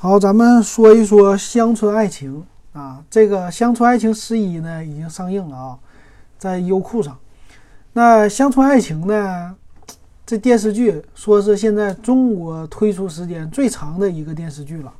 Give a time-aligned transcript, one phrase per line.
[0.00, 2.46] 好，咱们说一说《乡村爱情》
[2.78, 5.78] 啊，这个《乡村爱情十一》呢已经上映了啊，
[6.38, 7.18] 在优酷上。
[7.94, 9.56] 那《乡村爱情》呢，
[10.24, 14.94] 这电视剧说是现在中国推出时间最长的一个电视剧了，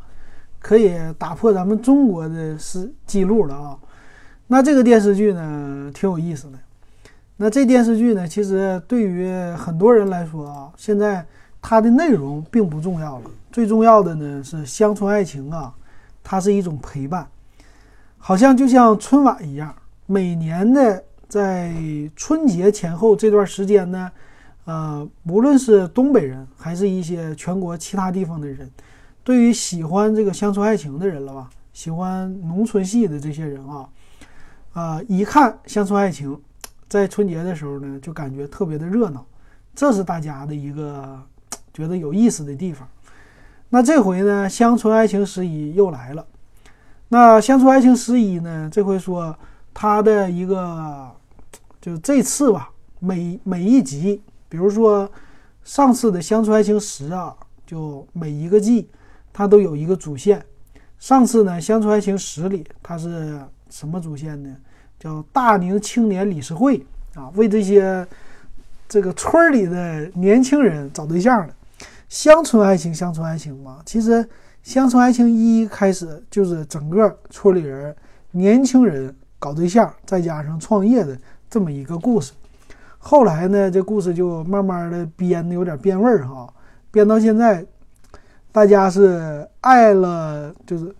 [0.58, 3.78] 可以打破咱们中国的时记录了啊。
[4.48, 6.58] 那这个电视剧呢，挺有意思的。
[7.36, 11.24] 那这电视剧呢，其实对于很多人来说啊，现在
[11.60, 13.30] 它的内容并不重要了。
[13.50, 15.74] 最重要的呢是乡村爱情啊，
[16.22, 17.26] 它是一种陪伴，
[18.18, 19.74] 好像就像春晚一样，
[20.06, 21.72] 每年的在
[22.14, 24.12] 春节前后这段时间呢，
[24.64, 28.70] 呃，无论是东北人还是一些全国其他地方的人，
[29.24, 33.88] 对于喜欢这个乡村爱情的人了吧，喜欢农村戏的这些人啊，
[34.72, 36.38] 啊，一看乡村爱情，
[36.88, 39.24] 在春节的时候呢，就感觉特别的热闹，
[39.74, 41.20] 这是大家的一个
[41.72, 42.88] 觉得有意思的地方。
[43.70, 46.26] 那这回呢，《乡村爱情十一》又来了。
[47.08, 49.36] 那《乡村爱情十一》呢，这回说
[49.74, 51.10] 它的一个，
[51.80, 55.10] 就这次吧，每每一集，比如说
[55.64, 58.88] 上次的《乡村爱情十》啊，就每一个季
[59.32, 60.42] 它都有一个主线。
[60.98, 63.38] 上次呢，《乡村爱情十》里它是
[63.70, 64.56] 什么主线呢？
[64.98, 68.06] 叫大宁青年理事会啊，为这些
[68.88, 71.54] 这个村里的年轻人找对象的。
[72.08, 74.26] 乡村爱情，乡村爱情嘛，其实
[74.62, 77.94] 乡村爱情一开始就是整个村里人
[78.30, 81.16] 年轻人搞对象，再加上创业的
[81.50, 82.32] 这么一个故事。
[82.96, 86.50] 后来呢，这故事就慢慢的编的有点变味儿哈，
[86.90, 87.64] 编到现在，
[88.50, 90.94] 大家是爱了就是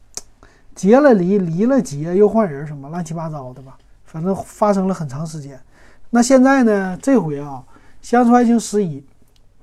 [0.75, 5.59] 结了离，离了结又换人，什么乱七八糟的吧，反正发生了很长时间。
[6.11, 7.65] 那现在呢，这回啊，
[8.03, 9.03] 乡村爱情十一。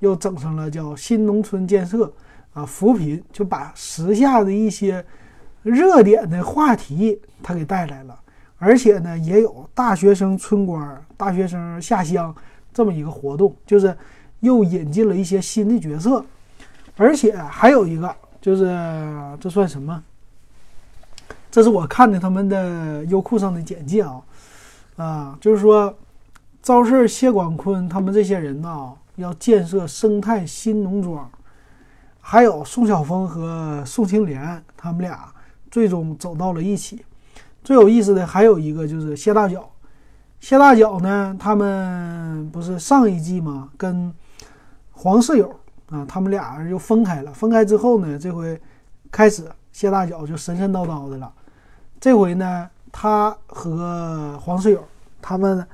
[0.06, 2.12] 又整上了叫新农村建设
[2.54, 5.04] 啊，扶贫就把时下的一些
[5.64, 8.18] 热点的话题他给带来了，
[8.60, 12.34] 而且呢也有大学生村官、大学生下乡
[12.72, 13.98] 这么一个活动，就是
[14.42, 16.24] 又引进了一些新的角色，
[16.96, 18.66] 而且还有一个就是
[19.40, 20.04] 这算什么？
[21.50, 24.22] 这是我看的他们的优酷上的简介啊
[24.98, 25.94] 啊，就是说
[26.62, 28.94] 赵四、谢广坤他们这些人呢。
[29.16, 31.30] 要建设生态新农庄，
[32.20, 35.32] 还有宋晓峰和宋青莲，他们俩
[35.72, 37.04] 最终走到了一起。
[37.64, 39.70] 最有意思的还有一个就是谢大脚，
[40.40, 43.70] 谢大脚呢，他们不是上一季吗？
[43.78, 44.14] 跟
[44.92, 45.50] 黄世友
[45.90, 47.34] 啊，他们俩人就分开了。
[47.34, 48.60] 分开之后呢，这回
[49.12, 51.34] 开始谢大脚就神神叨叨的了。
[52.00, 54.84] 这回呢，他和黄世友
[55.22, 55.66] 他们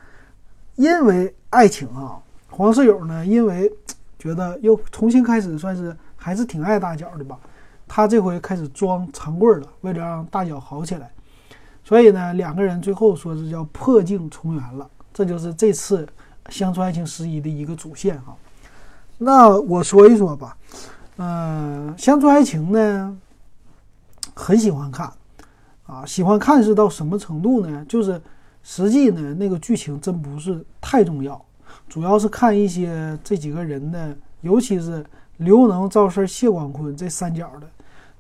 [0.75, 2.21] 因为爱情啊。
[2.51, 3.71] 黄世友呢，因为
[4.19, 7.39] 觉得又重新开始，算是还是挺爱大脚的吧。
[7.87, 11.11] 他这回开始装长棍了，为了让大脚好起来。
[11.83, 14.87] 所以呢，两个人最后说是叫破镜重圆了。
[15.13, 16.05] 这就是这次
[16.49, 18.35] 《乡村爱情十一》的一个主线哈。
[19.17, 20.55] 那我说一说吧，
[21.17, 23.17] 嗯，乡村爱情呢，
[24.33, 25.11] 很喜欢看
[25.85, 27.85] 啊，喜欢看是到什么程度呢？
[27.89, 28.21] 就是
[28.61, 31.43] 实际呢，那个剧情真不是太重要。
[31.91, 35.05] 主要是看一些这几个人的，尤其是
[35.39, 37.67] 刘能、赵四、谢广坤这三角的，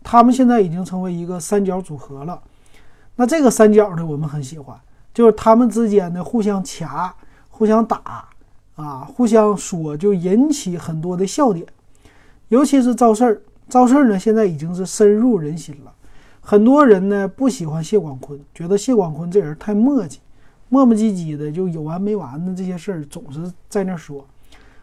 [0.03, 2.41] 他们现在已经成为一个三角组合了。
[3.15, 4.77] 那这个三角呢，我们很喜欢，
[5.13, 7.15] 就是他们之间的互相掐、
[7.47, 8.27] 互相打
[8.75, 11.65] 啊、互相说，就引起很多的笑点。
[12.49, 15.93] 尤其是赵四，赵四呢现在已经是深入人心了。
[16.41, 20.17] 很多人呢不喜欢谢广坤，觉得谢广坤这人太磨叽。
[20.71, 24.25] 磨磨唧唧的，就有完没完的这些事儿，总是在那说。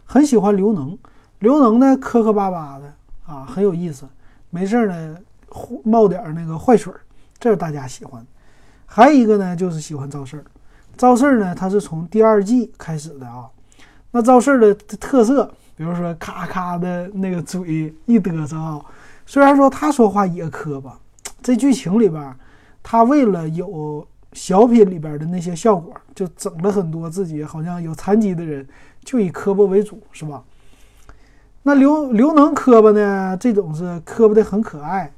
[0.04, 0.96] 很喜欢刘能，
[1.38, 2.92] 刘能呢磕磕巴巴的
[3.26, 4.06] 啊，很有意思。
[4.50, 5.16] 没事儿呢，
[5.82, 7.00] 冒点那个坏水儿，
[7.38, 8.22] 这是大家喜欢。
[8.84, 10.44] 还有一个呢，就是喜欢赵四儿。
[10.94, 13.48] 赵四儿呢，他是从第二季开始的啊。
[14.10, 18.84] 那赵四儿的特色，比如说咔咔的那个嘴一嘚瑟啊，
[19.24, 20.98] 虽然说他说话也磕巴，
[21.40, 22.36] 这剧情里边，
[22.82, 24.06] 他为了有。
[24.32, 28.66] 小品里边的那些效果，就整了很多自己好像有残疾的人，
[29.02, 30.42] 就以磕巴为主，是吧？
[31.62, 33.36] 那刘刘能磕巴呢？
[33.38, 35.12] 这种是磕巴的很可爱。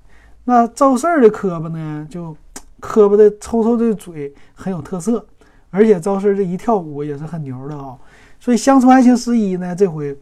[0.45, 2.07] 那赵四儿的磕巴呢？
[2.11, 2.37] 就
[2.81, 5.25] 磕巴的抽抽的嘴很有特色。
[5.71, 7.97] 而且赵四这一跳舞也是很牛的啊。
[8.41, 10.17] 所以《乡村爱情十一》呢，这回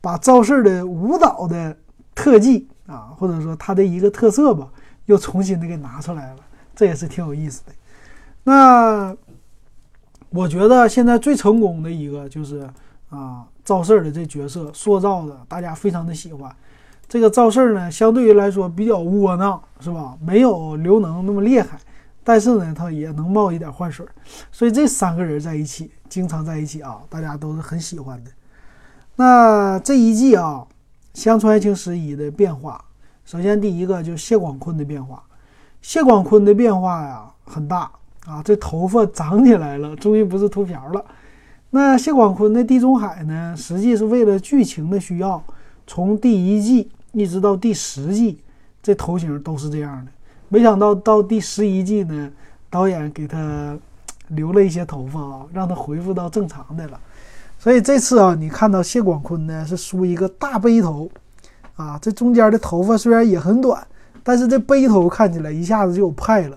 [0.00, 1.74] 把赵四的舞蹈的
[2.14, 4.68] 特技啊，或者说他的一个特色吧，
[5.06, 6.40] 又重新的给拿出来了，
[6.74, 7.72] 这也是挺有意思的。
[8.44, 9.14] 那
[10.30, 12.68] 我觉得现在最成功的一个就是
[13.10, 16.54] 啊，赵四儿的这角色塑造的，大家非常的喜欢。
[17.08, 20.16] 这个赵四儿呢，相对于来说比较窝囊，是吧？
[20.20, 21.78] 没有刘能那么厉害，
[22.22, 24.06] 但是呢，他也能冒一点坏水，
[24.52, 28.30] 所以这三个人在一起，经常在一起啊，大家都是很喜欢的。
[29.16, 30.64] 那这一季啊，
[31.14, 32.84] 乡村爱情十一的变化，
[33.24, 35.20] 首先第一个就是谢广坤的变化，
[35.82, 37.90] 谢广坤的变化呀很大
[38.26, 41.04] 啊，这头发长起来了，终于不是秃瓢了。
[41.70, 45.42] 那谢广坤的地中海呢，实际是为了剧情的需要，
[45.86, 46.90] 从第一季。
[47.12, 48.38] 一直到第十季，
[48.80, 50.12] 这头型都是这样的。
[50.48, 52.30] 没想到到第十一季呢，
[52.70, 53.76] 导演给他
[54.28, 57.00] 留了一些头发啊，让他恢复到正常的了。
[57.58, 61.10] 所以这次啊，你看到谢广坤呢是梳一个大背头，
[61.74, 63.84] 啊，这中间的头发虽然也很短，
[64.22, 66.56] 但是这背头看起来一下子就有派了，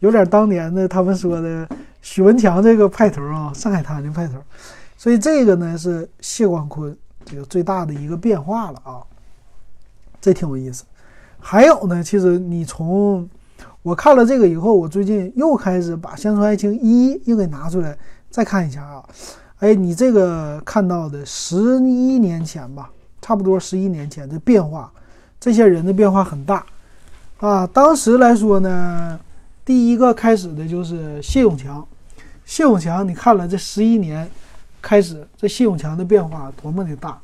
[0.00, 1.68] 有点当年的他们说的
[2.02, 4.34] 许文强这个派头啊，上海滩的派头。
[4.96, 9.00] 所以这个呢是谢广坤这个最大的一个变化了啊。
[10.20, 10.84] 这挺有意思，
[11.38, 13.28] 还有呢，其实你从
[13.82, 17.96] 我看了这个以后，我最近又开始把《乡村爱情一》又给拿出来
[18.28, 19.04] 再看一下啊。
[19.60, 22.90] 哎，你这个看到的十一年前吧，
[23.22, 24.92] 差不多十一年前的变化，
[25.38, 26.66] 这些人的变化很大
[27.38, 27.66] 啊。
[27.68, 29.20] 当时来说呢，
[29.66, 31.84] 第一个开始的就是谢永强，
[32.44, 34.30] 谢永强，你看了这十一年
[34.80, 37.18] 开始，这谢永强的变化多么的大。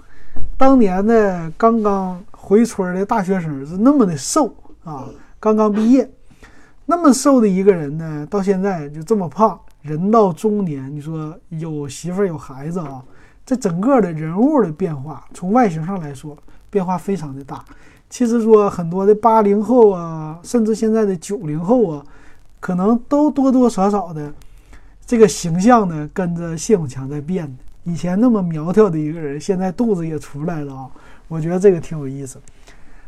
[0.58, 4.52] 当年的刚刚回村的大学生是那么的瘦
[4.82, 5.08] 啊，
[5.38, 6.10] 刚刚毕业，
[6.86, 9.56] 那么瘦的一个人呢，到现在就这么胖。
[9.82, 13.00] 人到中年，你说有媳妇儿有孩子啊，
[13.46, 16.36] 这整个的人物的变化，从外形上来说，
[16.70, 17.64] 变化非常的大。
[18.10, 22.04] 其实说很多的八零后啊，甚至现在的九零后啊，
[22.62, 24.32] 可能都多多少少的
[25.04, 27.64] 这个形象呢，跟着谢永强在变的。
[27.82, 30.88] 以前那么苗条的一个人，现在肚子也出来了啊！
[31.26, 32.40] 我觉得这个挺有意思。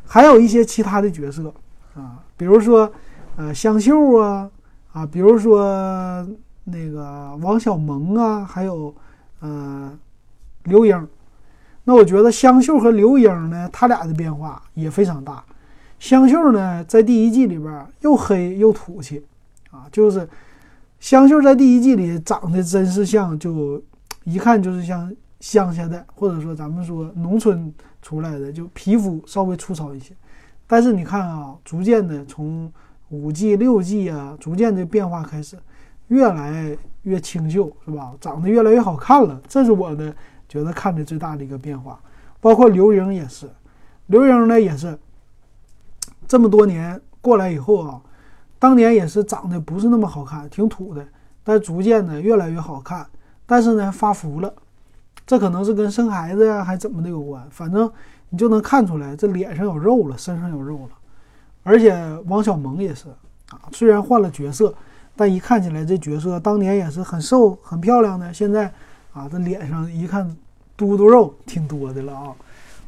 [0.04, 1.54] 还有一些其他的角色
[1.94, 2.92] 啊，比如说
[3.36, 4.50] 呃香秀啊
[4.92, 6.26] 啊，比如说
[6.64, 8.92] 那个王小蒙啊，还有
[9.38, 9.96] 呃
[10.64, 11.08] 刘英。
[11.84, 15.44] 那我觉得香秀和刘英呢，他俩的变化也非常大。
[16.00, 19.24] 香秀呢，在第一季里边又黑又土气
[19.74, 20.28] 啊，就是
[21.00, 23.82] 香秀在第一季里长得真是像就。
[24.26, 30.14] 一看就是像乡下的，或者说咱们说农村出来的，就皮肤稍微粗糙一些。
[30.66, 32.72] 但是你看啊，逐渐的从
[33.10, 35.58] 五季六季啊，逐渐的变化开始，
[36.08, 38.14] 越来越清秀，是吧？
[38.18, 39.38] 长得越来越好看了。
[39.46, 40.14] 这是我呢
[40.48, 42.00] 觉得看的最大的一个变化。
[42.40, 43.46] 包括刘英也是，
[44.06, 44.98] 刘英呢也是
[46.26, 48.00] 这么多年过来以后啊，
[48.64, 51.06] 当年也是长得不是那么好看，挺土的，
[51.42, 53.06] 但逐渐的越来越好看。
[53.44, 54.50] 但是呢，发福了，
[55.26, 57.46] 这可能是跟生孩子呀，还怎么的有关。
[57.50, 57.92] 反正
[58.30, 60.96] 你就能看出来，这脸上有肉了，身上有肉了。
[61.62, 61.94] 而且
[62.26, 63.10] 王小蒙也是
[63.50, 64.74] 啊，虽然换了角色，
[65.14, 68.32] 但一看起来这角色当年也是很瘦很漂亮的。
[68.32, 68.72] 现在
[69.12, 70.34] 啊，这脸上一看
[70.74, 72.32] 嘟嘟肉挺多的了啊。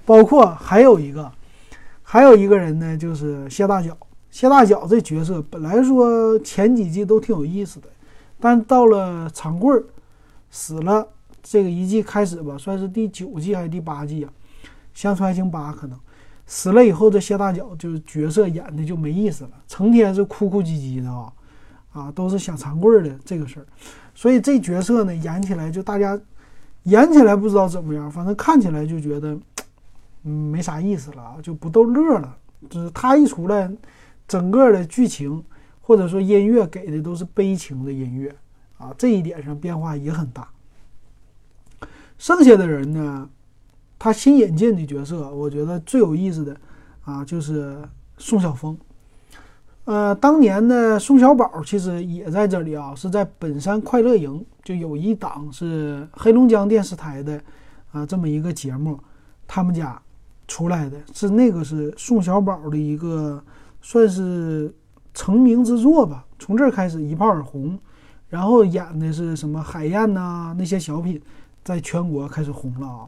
[0.06, 1.30] 包括还有一个，
[2.02, 3.94] 还有一个人呢，就是谢大脚。
[4.36, 7.88] 谢大脚这角色本来说前几季都挺有意思的，
[8.38, 9.82] 但到了长贵儿。
[10.50, 11.08] 死了，
[11.42, 14.28] 这个一季开始吧，算是第九季还是第八季啊？
[14.92, 15.98] 《乡村爱情八》可能
[16.46, 21.32] 死了以后，这谢大脚就是角色演的就没意思了，成天是哭哭唧唧的啊，
[21.94, 23.66] 啊，都是想长贵儿的这个事儿，
[24.14, 26.20] 所以这角色呢演起来就大家
[26.82, 29.34] 演起来不知道怎么样，反正看起来就觉得
[30.24, 32.36] 嗯没啥意思了啊，就不逗乐了。
[32.70, 33.70] 就是他一出来，
[34.26, 35.44] 整个的剧情
[35.80, 38.34] 或者说音乐给的都是悲情的音乐。
[38.78, 40.46] 啊，这一点上变化也很大。
[42.18, 43.28] 剩下的人呢，
[43.98, 46.54] 他新引进的角色，我觉得最有意思的
[47.02, 47.78] 啊，就是
[48.18, 48.76] 宋晓峰。
[49.84, 57.40] 呃，当年的宋小宝其实也在这里啊，是在本山快乐营，就有一档是黑龙江电视台的
[57.92, 58.98] 啊这么一个节目，
[59.46, 59.98] 他们家
[60.48, 63.42] 出来的是那个是宋小宝的一个
[63.88, 64.74] 算是
[65.14, 67.78] 成名之作吧，从这儿开始一炮而红。
[68.28, 70.52] 然后演的是什么海燕呐？
[70.58, 71.22] 那些小品，
[71.62, 73.06] 在全国开始红了啊。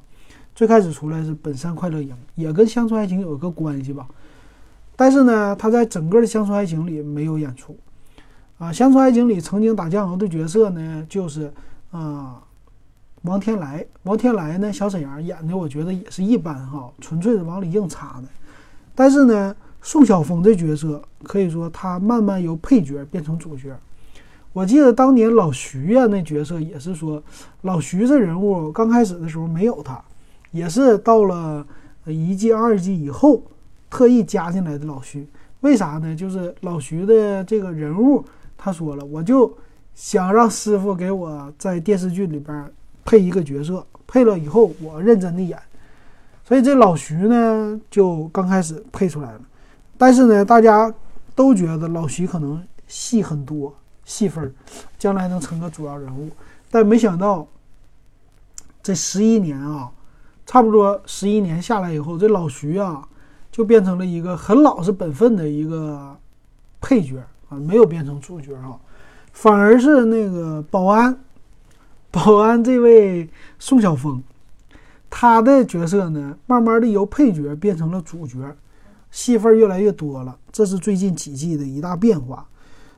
[0.55, 4.07] 最开始出来是本山快乐营，也跟乡村爱情有一个关系吧。
[4.95, 7.77] 但是呢，他在整个的乡村爱情里没有演出
[8.59, 8.73] 啊。
[8.73, 11.53] 乡村爱情里曾经打酱油的角色呢，就是
[11.91, 12.41] 啊
[13.23, 13.85] 王天来。
[14.05, 18.29] 王天来呢，小沈阳演的，我觉得也是一般哈，纯粹是往里硬插的。
[18.95, 23.77] 但是呢，宋晓峰这角色可以说他慢慢由配角变成主角。
[24.53, 27.23] 我记得当年老徐呀，那角色也是说，
[27.63, 30.03] 老徐这人物刚开始的时候没有他，
[30.51, 31.65] 也是到了
[32.07, 33.43] 一季、二季以后
[33.89, 35.27] 特意加进来的老徐。
[35.61, 36.15] 为啥呢？
[36.15, 38.25] 就是老徐的这个人物，
[38.57, 39.57] 他说了，我就
[39.95, 42.71] 想让师傅给我在电视剧里边
[43.05, 45.59] 配一个角色，配了以后我认真的演。
[46.45, 49.41] 所以这老徐呢，就刚开始配出来了。
[49.99, 50.91] 但是呢，大家
[51.35, 53.75] 都觉得老徐可能戏很多，
[54.05, 54.53] 戏份儿
[54.99, 56.31] 将来能成个主要人物。
[56.71, 57.47] 但没想到，
[58.83, 59.91] 这十一年啊，
[60.47, 63.07] 差不多十一年下来以后，这老徐啊。
[63.51, 66.17] 就变成了一个很老实本分的一个
[66.81, 67.17] 配角
[67.49, 68.79] 啊，没有变成主角啊，
[69.33, 71.19] 反而是那个保安，
[72.13, 73.29] 保安这位
[73.59, 74.23] 宋晓峰，
[75.11, 78.37] 他的角色呢，慢慢的由配角变成了主角，
[79.11, 82.47] 戏份越来越多了，这是最近几季的一大变化。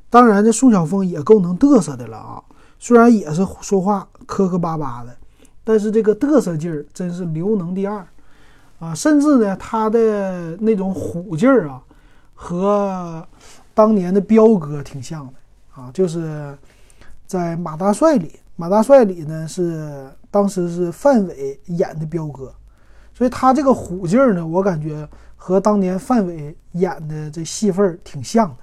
[0.09, 2.43] 当然，这宋晓峰也够能嘚瑟的了啊，
[2.79, 5.17] 虽然也是说话磕磕巴巴的，
[5.63, 8.07] 但是这个嘚瑟劲儿真是刘能第二。
[8.81, 11.83] 啊，甚至呢，他的那种虎劲儿啊，
[12.35, 13.29] 和
[13.75, 15.35] 当年的彪哥挺像的
[15.75, 15.91] 啊。
[15.93, 16.57] 就是
[17.27, 22.51] 在《马大帅》里，《马大帅》里呢是当时是范伟演的彪哥，
[23.21, 28.57] 所以他这个虎劲儿呢，我感觉和当年范伟演的这戏份儿挺像的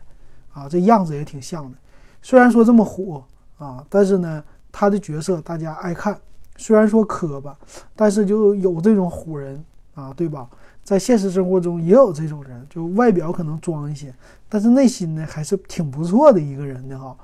[0.60, 1.78] 啊，这样子也挺像的。
[2.24, 3.24] 虽然说这么虎
[3.60, 6.20] 啊，但是呢，他的角色大家爱看，
[6.56, 7.56] 虽然说磕巴，
[7.96, 9.64] 但是就有这种虎人。
[9.94, 10.48] 啊，对吧？
[10.84, 14.14] 在现实生活中也有这种人，就外表可能装一些，
[14.48, 17.16] 但是内心呢还是挺不错的一个人的哈。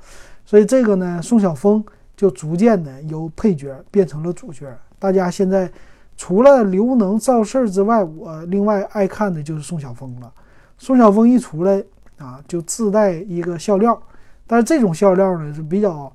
[0.44, 1.84] 所以这个呢，宋晓峰
[2.18, 4.76] 就逐渐的由配角变成了主角。
[4.98, 5.72] 大家现在
[6.16, 10.32] 除了刘能、赵四之外，我另外爱看的就是宋晓峰了。
[10.78, 11.84] 宋晓峰一出来
[12.18, 14.02] 啊，就自带一个笑料，
[14.48, 16.12] 但是这种笑料呢是比较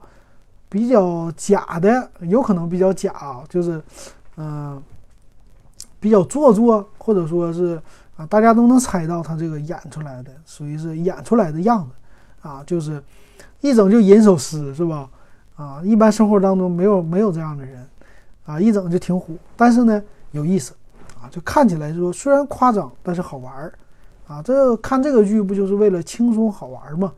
[0.69, 3.83] 比较假的，有可能比较假啊，就是
[4.37, 4.83] 嗯。
[6.01, 7.75] 比较做作，或者说是
[8.17, 11.91] 啊，大家都能猜到他这个演出来的属于是演出来的样子
[12.49, 13.03] 啊，就是
[13.63, 15.11] 一整就吟首诗是吧？
[15.57, 17.85] 啊，一般生活当中没有没有这样的人
[18.49, 20.73] 啊，一整就挺虎，但是呢有意思
[21.21, 23.75] 啊，就看起来说虽然夸张，但是好玩儿
[24.27, 24.43] 啊。
[24.43, 27.13] 这看这个剧不就是为了轻松好玩吗？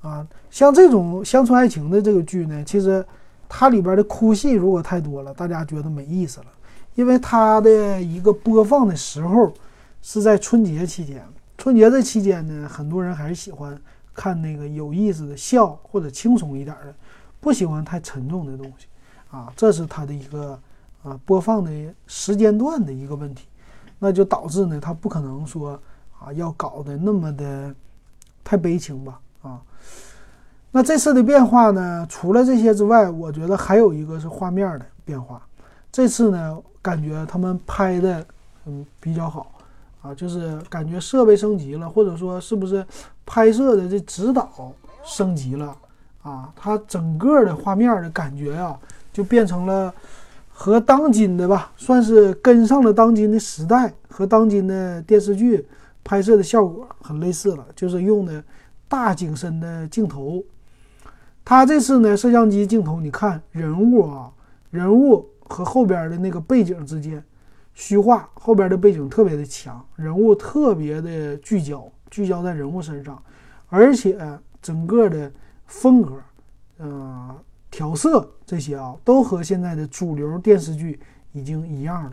[0.00, 3.04] 啊，像这种乡村爱情的这个剧呢，其实
[3.50, 6.46] 它里边的哭戏如果太多了，大家觉得没意思了。
[6.94, 9.52] 因为它的一个播放的时候
[10.00, 11.22] 是在春节期间，
[11.58, 13.78] 春节这期间呢，很多人还是喜欢
[14.14, 16.94] 看那个有意思的笑或者轻松一点的，
[17.40, 18.86] 不喜欢太沉重的东西
[19.32, 20.56] 啊，这是它的一个
[21.02, 21.70] 啊播放的
[22.06, 23.48] 时间段的一个问题，
[23.98, 25.72] 那就导致呢，它不可能说
[26.20, 27.74] 啊要搞得那么的
[28.44, 29.60] 太悲情吧啊。
[30.70, 35.42] 那这次的变化呢，除了这些之外，我觉得还有一个是画面的变化，
[35.90, 36.56] 这次呢。
[36.82, 38.26] 感觉他们拍的
[38.66, 39.52] 嗯比较好
[40.02, 42.84] 啊，就是感觉设备升级了，或者说是不是
[43.24, 44.74] 拍摄的这指导
[45.04, 45.76] 升级了
[46.22, 46.52] 啊？
[46.56, 48.76] 它整个的画面的感觉啊，
[49.12, 49.92] 就变成了
[50.48, 55.66] 和当今的吧，算是跟上了当今的时代，和当今的电视剧
[56.02, 58.42] 拍摄的效果很类似了，就是用的
[58.88, 60.42] 大景深的镜头。
[61.44, 64.30] 它这次呢，摄像机镜头，你看人物啊，
[64.70, 65.28] 人物。
[65.44, 67.22] 和后边的那个背景之间，
[67.74, 73.22] 虚化后边的背景特别的强，人物特别的聚焦，聚焦在人物身上，
[73.68, 74.16] 而且
[74.62, 75.30] 整个的
[75.66, 76.14] 风格，
[76.78, 77.36] 嗯，
[77.72, 81.00] 调色这些啊，都和现在的主流电视剧
[81.32, 82.12] 已经一样了。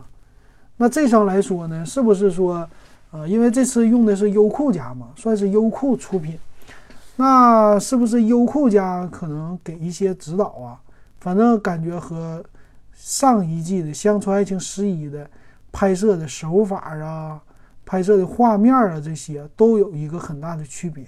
[0.76, 2.68] 那这上来说呢，是不是说，
[3.12, 6.36] 呃，因为这次用的是优酷家嘛，算是优酷出品，
[7.14, 10.80] 那是不是优酷家可能给一些指导啊？
[11.20, 12.44] 反正感觉和。
[13.02, 15.26] 上一季的《乡村爱情十一》的
[15.72, 17.40] 拍摄的手法啊，
[17.86, 21.06] 拍摄的画面啊，这些都有一个很大的区别。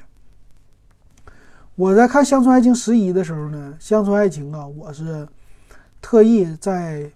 [1.82, 5.26] 我在看《乡村爱情十一》的时候呢，《乡村爱情》啊，我是
[6.00, 7.10] 特意在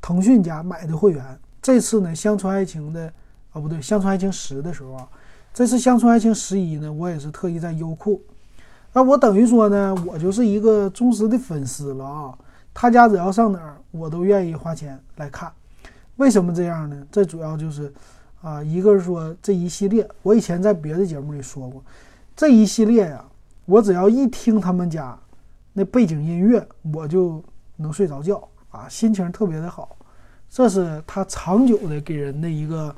[0.00, 1.24] 腾讯家买的会员。
[1.62, 3.06] 这次呢，《乡村爱情》的
[3.52, 5.08] 啊不对，《乡村爱情十》的时候啊，
[5.54, 8.20] 这次《乡村爱情十一》呢，我也是特意在优酷。
[8.92, 12.36] 那我等于说呢，我就是一个忠实的粉丝了啊。
[12.74, 15.48] 他家只要上哪儿，我都愿意花钱来看。
[16.16, 17.06] 为什么这样呢？
[17.12, 17.92] 这主要就是，
[18.42, 21.80] 啊，一个是说这一系列，我以前在别的节目里说过，
[22.34, 23.24] 这一系列呀，
[23.68, 25.16] 我只要一听他们家
[25.74, 27.44] 那背景音乐，我就
[27.76, 29.94] 能睡着觉啊，心情特别的好。
[30.48, 32.96] 这是他长久的给人的一个，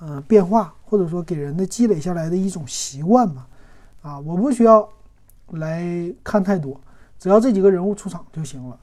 [0.00, 3.44] 嗯，变化，或者说给人的积累下来的一种习惯嘛。
[4.00, 4.88] 啊，我不需要
[5.48, 5.84] 来
[6.22, 6.80] 看太多，
[7.18, 8.78] 只要这几个人物出场就行了。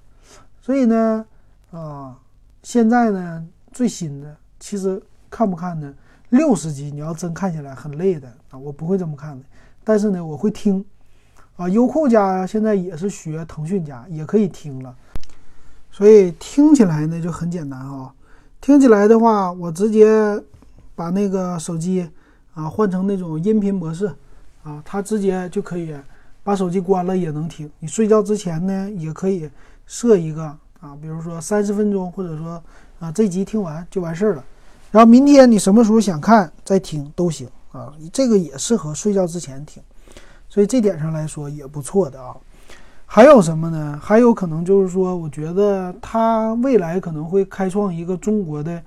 [0.59, 1.25] 所以呢，
[1.71, 2.19] 啊，
[2.63, 5.93] 现在呢最新的其实看不看呢？
[6.31, 9.45] 六十集你要真看起来很累的啊，我不会这么看的。
[9.85, 10.85] 但是呢，我会听
[11.59, 14.95] 啊，优酷家现在也是学腾讯家，也可以听了。
[15.91, 18.09] 所以听起来呢就很简单啊。
[18.61, 20.41] 听起来的话，我直接
[20.95, 22.09] 把那个手机
[22.53, 24.09] 啊换成那种音频模式
[24.63, 25.93] 啊，它直接就可以
[26.45, 27.69] 把手机关了也能听。
[27.79, 29.49] 你睡觉之前呢也可以
[29.85, 30.43] 设一个
[30.79, 32.63] 啊，比如说三十分钟，或者说
[32.99, 34.45] 啊这集听完就完事儿了。
[34.91, 39.83] 然后明天你什么时候想看再听都行啊，这个也适合睡觉之前听，
[40.49, 42.35] 所以这点上来说也不错的啊。
[43.05, 43.97] 还有什么呢？
[44.03, 48.83] 还有可能就是说，我觉得它未来可能会开创一个中国的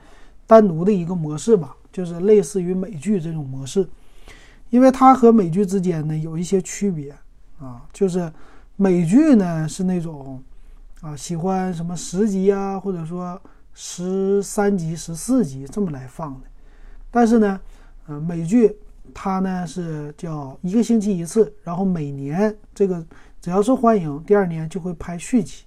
[0.47, 3.89] 单独的一个模式吧，就是类似于美剧这种模式，
[4.71, 7.15] 因为它和美剧之间呢有一些区别
[7.59, 8.31] 啊，就是
[8.77, 10.43] 美剧呢是那种
[11.01, 13.41] 啊喜欢什么十集啊，或者说。
[13.75, 16.47] 十三集、十四集这么来放的，
[17.11, 17.59] 但是呢，
[18.07, 18.77] 呃，美剧
[19.15, 23.05] 它呢是叫一个星期一次，然后每年这个
[23.41, 25.65] 只要是欢迎，第二年就会拍续集。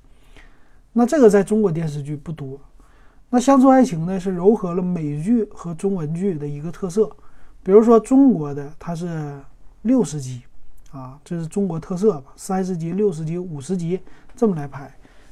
[0.94, 2.60] 那这个在中国电视剧不多。
[3.30, 7.10] 那《乡村爱情》呢是糅合了美剧和中文剧的一个特色，
[7.63, 9.39] 比如说中国的它是
[9.82, 10.44] 六十集
[10.92, 14.00] 啊，这是中国特色吧，三十集、六十集、五十集
[14.36, 14.89] 这么来拍，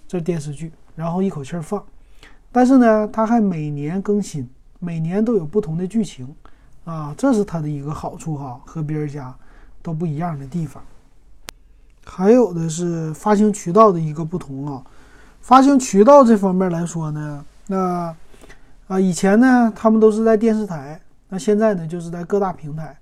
[0.07, 1.81] 这电视剧，然后一口气儿放。
[2.51, 6.35] 但是呢，它还每年更新，每年都有不同的剧情，
[6.85, 9.33] 啊，这是它的一个好处哈，和别人家
[9.81, 10.83] 都不一样的地方。
[12.05, 14.83] 还有的是发行渠道的一个不同啊，
[15.41, 18.15] 发行渠道这方面来说呢，那
[18.87, 20.99] 啊以前呢他们都是在电视台，
[21.29, 22.97] 那现在呢就是在各大平台，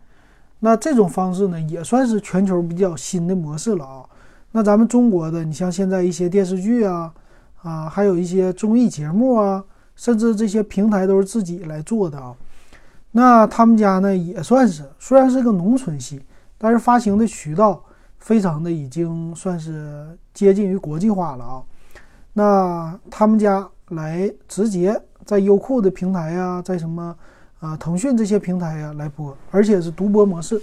[0.60, 4.06] 那这种方式呢也算是全球比较新的模式了啊。
[4.52, 7.14] 那咱们中国的，你像现在一些电视剧啊。
[7.64, 9.64] 啊，还有一些综艺节目啊，
[9.96, 12.36] 甚至这些平台都是自己来做的啊。
[13.12, 16.22] 那他们家呢，也算是虽然是个农村系，
[16.58, 17.84] 但是发行的渠道
[18.20, 21.64] 非常的已经算是接近于国际化了啊。
[22.34, 27.16] 那他们家来直接在优酷的平台呀，在什么
[27.60, 30.62] 啊腾讯这些平台呀来播，而且是独播模式。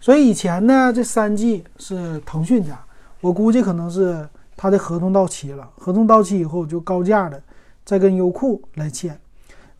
[0.00, 2.78] 所以以前呢，这三季是腾讯家，
[3.20, 4.28] 我估计可能是。
[4.58, 7.38] 他的合同到期了，合同到期以后就高价的
[7.84, 9.20] 再跟优酷来签。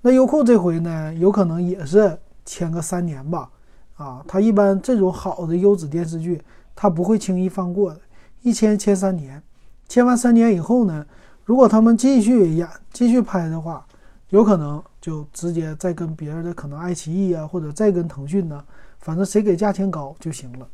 [0.06, 3.50] 那优酷这回呢，有可能也是签个三年吧。
[3.96, 6.40] 啊，他一般这种好的优质电视剧，
[6.76, 8.00] 他不会轻易放过的，
[8.42, 9.42] 一签签三年。
[9.88, 11.04] 签完三年以后呢，
[11.44, 13.84] 如果他们继续演、继续拍的话，
[14.28, 18.64] 有可能就直接再跟别人的，可能爱奇艺啊，或者再跟腾讯呢，
[19.00, 20.68] 反正谁给价钱高就行了。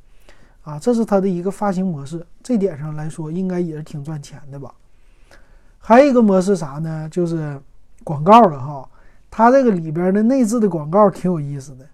[0.61, 4.71] 啊，这是它的一个发行模式，这点上来说应该也是挺赚钱的吧。
[5.79, 7.09] 还有一个模式啥呢？
[7.11, 7.59] 就是
[8.05, 8.87] 广告了哈。
[9.33, 11.87] 它这个里边的内置的广告挺有意思的。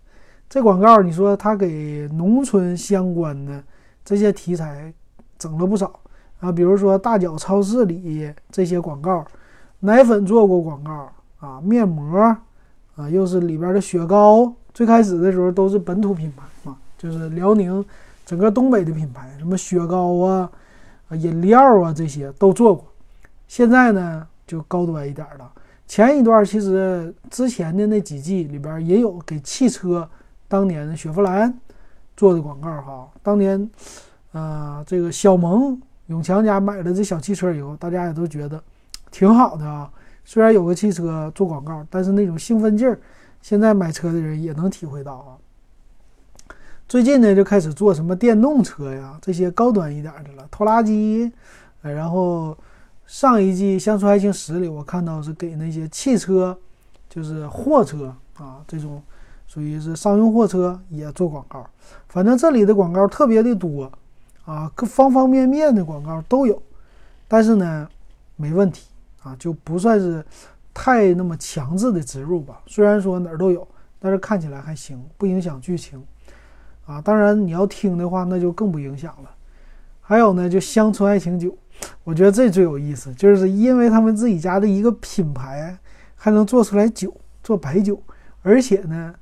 [0.51, 3.63] 这广告你说它给农村相关的
[4.05, 4.93] 这些题材
[5.39, 6.01] 整了不少
[6.41, 9.25] 啊，比如说大脚超市里这些广告，
[9.79, 12.19] 奶粉做过广告啊，面膜
[12.97, 17.85] 啊，又是里边的雪糕，最开始的时候都是本土品牌嘛，就是辽宁。
[18.27, 20.51] 整个东北的品牌，什么雪糕啊、
[21.09, 22.85] 啊饮料啊这些都做过。
[23.47, 25.51] 现在呢就高端一点了。
[25.89, 30.09] 前一段其实之前的那几季里边也有给汽车，
[30.47, 31.53] 当年的雪佛兰
[32.15, 33.09] 做的广告哈。
[33.23, 33.69] 当年，
[34.33, 38.63] 呃，这个小萌永强家买了这小汽车以后，大家也都觉得
[39.11, 39.91] 挺好的啊。
[40.27, 43.01] 虽然有个汽车做广告，但是那种兴奋劲儿，
[43.41, 45.41] 现在买车的人也能体会到啊。
[46.87, 51.33] 最近呢，就开始做什么电动车呀，这些高端一点的了，拖拉机。
[51.81, 52.55] 然后
[53.09, 56.57] 上一季《乡村爱情十》里，我看到是给那些汽车，
[57.09, 59.03] 就是货车啊，这种
[59.47, 61.67] 属于是商用货车也做广告。
[62.09, 63.91] 反正这里的广告特别的多
[64.45, 66.63] 啊，各方方面面的广告都有。
[67.27, 67.89] 但是呢，
[68.37, 68.89] 没问题
[69.23, 70.23] 啊，就不算是
[70.75, 72.61] 太那么强制的植入吧。
[72.67, 73.67] 虽然说哪儿都有，
[73.99, 76.05] 但是看起来还行，不影响剧情。
[76.85, 79.31] 啊，当然你要听的话，那就更不影响了。
[80.09, 81.55] 还有呢，就乡村爱情酒，
[82.03, 85.79] 我觉得这最有意思，就是因为他们自己家的一个品牌
[86.15, 88.03] 还能做出来酒，做白酒，
[88.41, 89.15] 而且呢，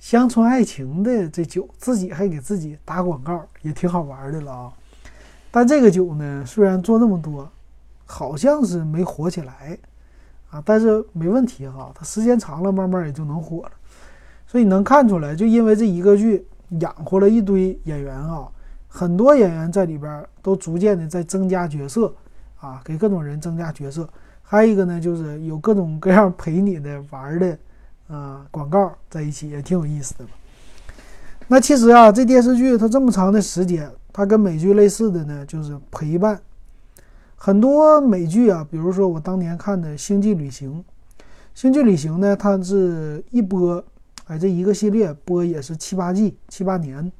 [0.00, 4.72] 乡村爱情的这酒自己还给自己打广告，也挺好玩的了啊。
[5.52, 7.48] 但这个酒呢，虽然做那么多，
[8.04, 9.78] 好像是没火起来
[10.50, 13.70] 啊，但是没问题哈，它时间长了，慢慢也就能火了。
[14.48, 16.44] 所以能看出来，就因为这一个剧。
[16.80, 18.48] 养活了一堆演员啊，
[18.94, 22.12] 很多演员在里边都逐渐的在增加角色
[22.60, 24.06] 啊，给各种人增加角色。
[24.42, 27.58] 还有一个呢，就是有各种各样陪你的玩的，
[28.08, 30.26] 啊广告在一起，也挺有意思的。
[31.48, 36.38] 那其实啊，这电视剧它这么长的时间，它跟美剧类似的呢，就是陪伴。
[37.34, 40.70] 很多美剧啊，比如说我当年看的《星际旅行》，
[41.54, 43.82] 《星际旅行》呢，它是一播，
[44.26, 47.10] 哎，这一个系列播也是七八季、七八年。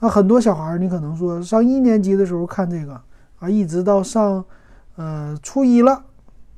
[0.00, 3.00] 那很多小孩儿，你可能说上一年级的时候看这个
[3.38, 4.44] 啊，一直到上
[4.96, 6.02] 呃初一了，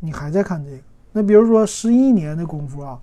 [0.00, 0.78] 你还在看这个。
[1.12, 2.98] 那比如说十一年的功夫啊，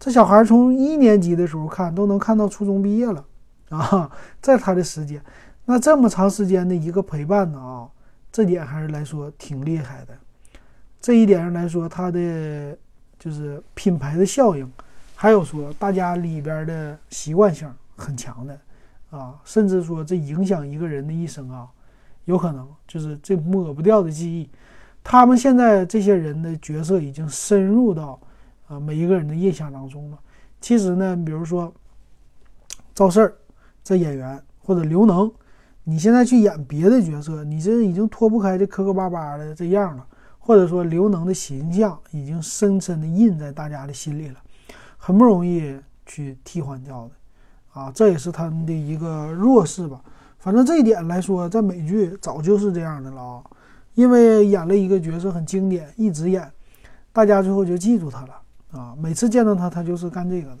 [0.00, 3.24] 这小孩从一年级的时候看，都能看到初中毕业了
[3.68, 5.22] 啊，在他的时间，
[5.66, 7.88] 那这么长时间的一个陪伴呢啊。
[8.32, 10.14] 这点还是来说挺厉害的，
[11.02, 12.74] 这一点上来说，它的
[13.18, 14.66] 就是品牌的效应，
[15.14, 18.58] 还有说大家里边的习惯性很强的
[19.12, 21.68] 啊，甚至说这影响一个人的一生啊，
[22.24, 24.50] 有可能就是这抹不掉的记忆。
[25.04, 28.20] 他们现在这些人的角色已经深入到
[28.66, 30.18] 啊每一个人的印象当中了。
[30.60, 31.72] 其实呢，比如说
[32.92, 33.36] 赵四儿
[33.84, 35.30] 这演员或者刘能。
[35.84, 40.06] 你现在去演别的角色，你这已经脱不开这磕磕巴巴的这样了，
[40.38, 44.38] 或者说刘能的形象已经深深的印在大家的心里了，
[44.96, 47.14] 很不容易去替换掉的，
[47.72, 50.00] 啊，这也是他们的一个弱势吧。
[50.38, 53.42] 反正这一点来说，在美剧早就是这样的了啊，
[53.94, 56.50] 因为演了一个角色很经典，一直演，
[57.12, 60.58] 大家最后就记住他了啊，每次见到他，他就是干这个的。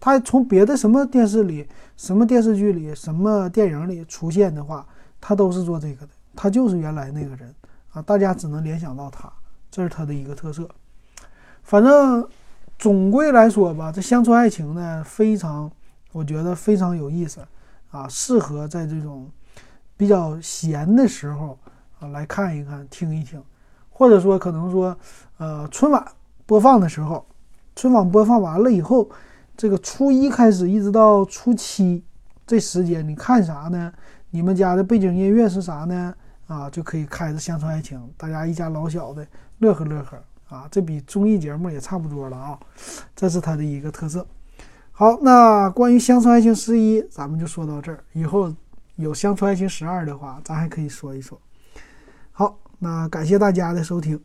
[0.00, 4.86] 他从别的什么电视里、什么电视剧里、什么电影里出现的话，
[5.20, 6.12] 他都是做这个的。
[6.36, 7.54] 他就是原来那个人
[7.92, 9.32] 啊，大家只能联想到他，
[9.70, 10.68] 这是他的一个特色。
[11.62, 12.28] 反正
[12.78, 15.70] 总归来说吧，这乡村爱情呢，非常，
[16.14, 17.40] 我觉得非常有意思
[17.90, 19.28] 啊，适合在这种
[19.96, 21.58] 比较闲的时候
[21.98, 23.42] 啊来看一看、听一听，
[23.90, 24.96] 或者说可能说，
[25.38, 26.06] 呃，春晚
[26.46, 27.26] 播放的时候，
[27.74, 29.10] 春晚播放完了以后。
[29.56, 32.02] 这个初一开始一直到初七，
[32.44, 33.92] 这时间你看啥呢？
[34.30, 36.12] 你们家的背景音乐是啥呢？
[36.48, 39.24] 啊，就可以开着《乡村爱情》，大家一家老小的
[39.58, 42.58] 乐呵乐呵啊，这比综艺节目也差不多了啊，
[43.14, 44.26] 这是它的一个特色。
[44.96, 48.04] 好，那关于《乡村爱情十一》，咱们就说到这儿。
[48.12, 48.54] 以后
[48.94, 51.36] 有《乡村爱情十二》的话，咱还可以说一说。
[52.30, 54.20] 好，那感谢大家的收听。